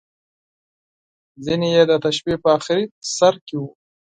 ځینې 1.45 1.67
یې 1.75 1.83
د 1.89 1.91
تشبیه 2.03 2.37
په 2.43 2.49
اخري 2.57 2.83
سر 3.15 3.33
کې 3.45 3.55
وو. 3.59 3.69